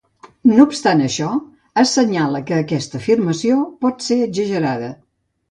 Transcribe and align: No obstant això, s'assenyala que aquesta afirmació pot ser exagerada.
No 0.51 0.55
obstant 0.69 1.03
això, 1.07 1.27
s'assenyala 1.81 2.41
que 2.49 2.57
aquesta 2.63 2.99
afirmació 3.03 3.61
pot 3.87 4.03
ser 4.09 4.19
exagerada. 4.31 4.91